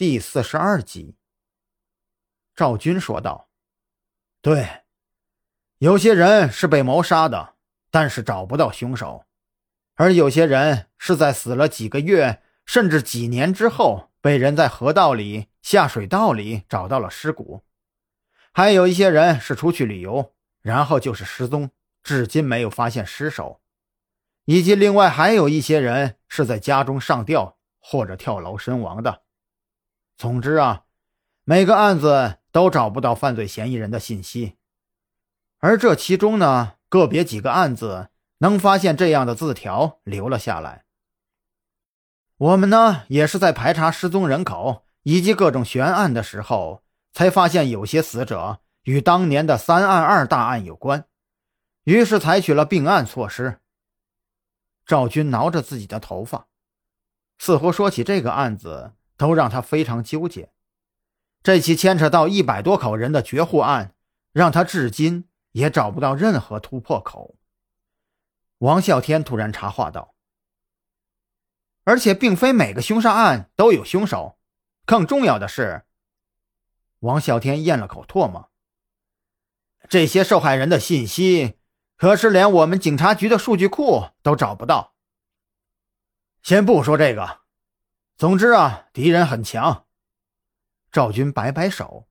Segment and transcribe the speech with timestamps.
[0.00, 1.14] 第四十二集，
[2.56, 3.50] 赵军说道
[4.40, 4.84] ：“对，
[5.76, 7.56] 有些人是被谋杀的，
[7.90, 9.26] 但是找不到凶手；
[9.96, 17.62] 而有些人是在死了几个月甚至几年之后，被人在河道里、下水道里找到了尸骨；
[18.52, 20.32] 还有一些人是出去旅游，
[20.62, 21.68] 然后就是失踪，
[22.02, 23.60] 至今没有发现尸首；
[24.46, 29.24] 以及另外还有一些人是在家中上吊或者跳楼身亡的。”
[30.20, 30.84] 总之啊，
[31.44, 34.58] 每个案子都找不到犯罪嫌疑人的信息，
[35.60, 40.84] 而这其中呢，个别几个案子能发现这样的字条留了下来。
[42.36, 46.82] 我们呢，也是在排查失踪人口以及各种悬案的时候，
[47.14, 51.06] 才发现有些死者与当年的三案二大案有关，
[51.84, 53.60] 于是采取了并案措施。
[54.84, 56.48] 赵军挠着自己的头发，
[57.38, 58.92] 似乎说起这个案子。
[59.20, 60.50] 都让他非常纠结。
[61.42, 63.94] 这起牵扯到一百多口人的绝户案，
[64.32, 67.36] 让他至今也找不到任何突破口。
[68.58, 70.14] 王啸天突然插话道
[71.84, 74.38] ：“而且，并非每个凶杀案都有凶手。
[74.86, 75.82] 更重要的是，
[77.00, 78.50] 王啸天咽了口唾沫。
[79.90, 81.58] 这些受害人的信息，
[81.98, 84.94] 可是连我们警察局的数据库都找不到。
[86.42, 87.39] 先不说这个。”
[88.20, 89.86] 总之啊，敌人很强。
[90.92, 92.06] 赵军摆摆手：“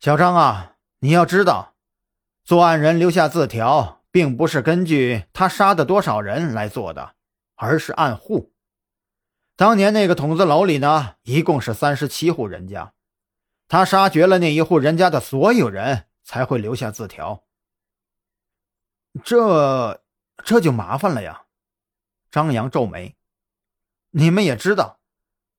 [0.00, 1.74] 小张啊，你要知道，
[2.42, 7.16] 作案人留下字条，并不是根据他杀的多少人来做的，
[7.56, 8.54] 而是按户。
[9.56, 12.94] 当年那个筒子楼里呢，一共是三十七户人家，
[13.68, 17.44] 他杀绝了那一户人家的所有人，才会留下字条。
[19.22, 20.02] 这
[20.42, 21.42] 这就麻烦了呀。”
[22.32, 23.17] 张扬皱眉。
[24.10, 25.00] 你们也知道，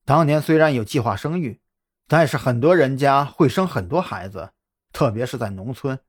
[0.06, 1.62] 当年虽然有计划生育，
[2.08, 4.52] 但是很多人家会生很多孩子，
[4.92, 6.00] 特别是在农村，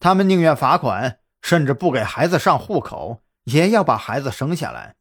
[0.00, 4.96] 他们宁愿罚款，甚至不给孩子上户口，也要把孩子生下来。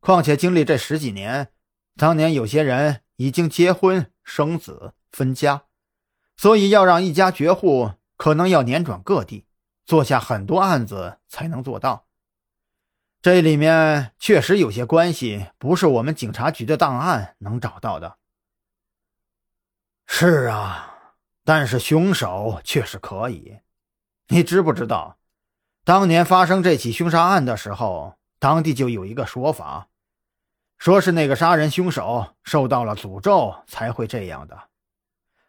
[0.00, 1.48] 况且经历这十几年，
[1.96, 5.64] 当年有些人已经结婚生子分家，
[6.36, 9.44] 所以要让一家绝户，可能要辗转各地，
[9.84, 12.07] 做下很多案子才能做到。
[13.20, 18.16] 这里面确实有些关系，不是我们警察局的档案能找到的。
[20.06, 21.14] 是啊，
[21.44, 23.58] 但是凶手确实可以。
[24.28, 25.18] 你知不知道，
[25.84, 29.88] 当年发生这起凶杀案的时候，当地就有一个说法，
[30.78, 34.68] 说是那个杀人凶手受到了诅咒才会这样的，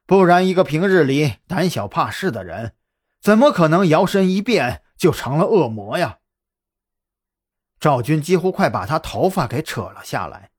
[0.05, 2.73] 不然一个平日里胆小怕事的人，
[3.21, 6.18] 怎么可能摇身一变就成了恶魔呀？
[7.79, 10.51] 赵军几乎快把他头发给扯了下来。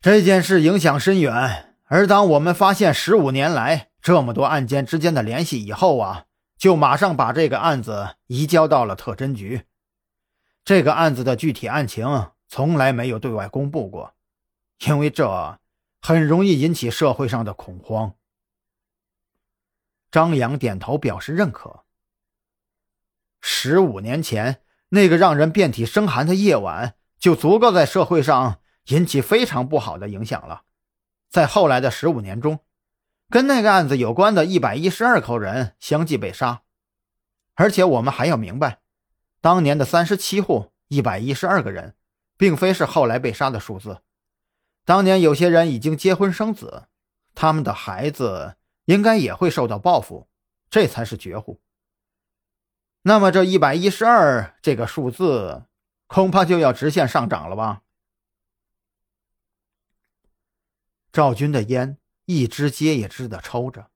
[0.00, 6.24] 这件事影响深远，而当我们发现十五年来这么多案件之间的联系以后啊，
[6.56, 9.66] 就马上把这个案子移交到了特侦局。
[10.64, 14.14] 这个案子的具体案情从来没有对外公布过，
[14.86, 15.60] 因为这
[16.00, 18.14] 很容易引起社会上的恐慌。
[20.10, 21.84] 张扬点头表示认可。
[23.40, 24.62] 十五年前。
[24.90, 30.62] 那个让人遍体生寒的夜晚，就足够在社会上引起非常不好的影响了。
[31.28, 32.60] 在后来的十五年中，
[33.28, 36.62] 跟那个案子有关的一百一十二口人相继被杀，
[37.54, 38.80] 而且我们还要明白，
[39.40, 41.94] 当年的三十七户一百一十二个人，
[42.36, 44.02] 并非是后来被杀的数字。
[44.84, 46.88] 当年有些人已经结婚生子，
[47.36, 50.26] 他们的孩子应该也会受到报复，
[50.68, 51.60] 这才是绝户。
[53.02, 55.64] 那么这一百一十二这个数字，
[56.06, 57.80] 恐怕就要直线上涨了吧？
[61.10, 61.96] 赵军的烟
[62.26, 63.86] 一支接一支的抽着。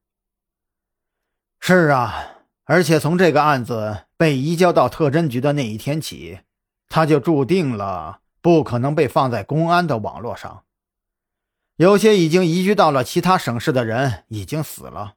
[1.61, 6.41] 是啊，而且从这个案子被移交到特侦局的那一天起，
[6.89, 10.65] 他就注定了不可能被放在公安的网络上。
[11.77, 15.17] 有些已经移居到了其他省市的人已经死了，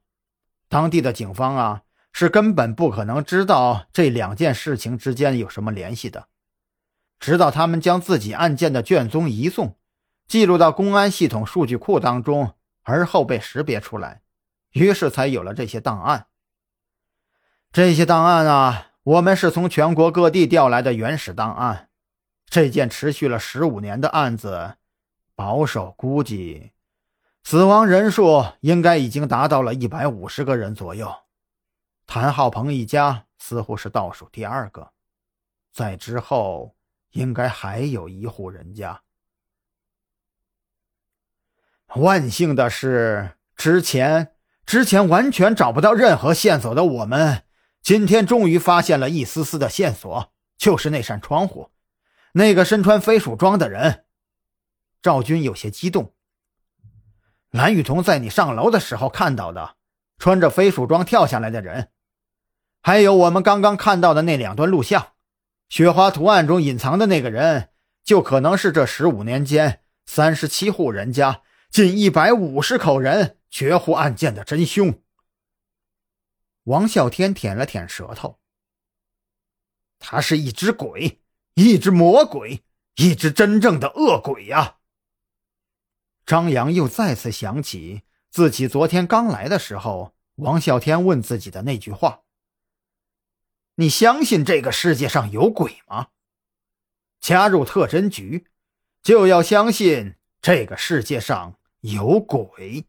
[0.67, 1.83] 当地的警方啊。
[2.19, 6.29] 是根本不可能知道这两件事情之间有什么联系的，
[7.19, 9.77] 直到他们将自己案件的卷宗移送，
[10.27, 14.23] 记录到公安系统数据库当中，而后被识别出来，
[14.71, 16.25] 于是才有了这些档案。
[17.71, 21.89] 这些档案啊，我们是从全国各地调来的原始档案。
[22.49, 24.77] 这件持续了十五年的案子，
[25.35, 26.71] 保守估计，
[27.43, 31.13] 死亡人数应该已经达到了一百五十个人左右。
[32.07, 34.93] 谭浩鹏一家似乎是倒数第二个，
[35.73, 36.75] 在之后
[37.11, 39.03] 应该还有一户人家。
[41.95, 44.33] 万幸的是，之前
[44.65, 47.43] 之前完全找不到任何线索的我们，
[47.81, 51.71] 今天终于发现了一丝丝的线索，就是那扇窗户，
[52.31, 54.05] 那个身穿飞鼠装的人。
[55.01, 56.13] 赵军有些激动。
[57.51, 59.75] 蓝雨桐在你上楼的时候看到的，
[60.17, 61.91] 穿着飞鼠装跳下来的人，
[62.81, 65.13] 还有我们刚刚看到的那两段录像，
[65.69, 67.69] 雪花图案中隐藏的那个人，
[68.03, 75.01] 就可能是这十五年间三十七户人家、近一百五十口人绝户案件的真凶。
[76.63, 78.39] 王啸天舔了舔舌头，
[79.99, 81.21] 他是一只鬼，
[81.55, 82.63] 一只魔鬼，
[82.95, 84.77] 一只真正的恶鬼呀！
[86.25, 92.23] 张扬又再次想起自己昨天刚来的时候，王啸天问自己的那句话
[93.79, 96.07] ：“你相信这个世界上有鬼吗？
[97.19, 98.47] 加入特侦局，
[99.03, 102.85] 就要相信这个世界上有鬼。”